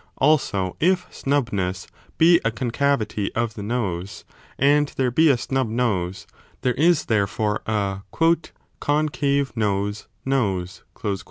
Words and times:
Also, 0.17 0.75
if 0.79 1.05
snub 1.13 1.53
ness 1.53 1.85
be 2.17 2.41
a 2.43 2.49
concavity 2.49 3.31
of 3.35 3.53
the 3.53 3.61
nose, 3.61 4.25
and 4.57 4.87
there 4.97 5.11
be 5.11 5.29
a 5.29 5.37
snub 5.37 5.69
nose, 5.69 6.25
there 6.61 6.73
is 6.73 7.05
therefore 7.05 7.61
a 7.67 8.01
l 8.19 8.37
con 8.81 9.09
cave 9.09 9.55
nose 9.55 10.07
nose 10.25 10.81